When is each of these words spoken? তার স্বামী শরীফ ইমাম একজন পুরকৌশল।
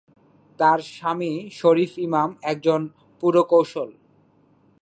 তার 0.59 0.79
স্বামী 0.93 1.33
শরীফ 1.51 1.91
ইমাম 1.97 2.29
একজন 2.43 2.81
পুরকৌশল। 3.23 3.89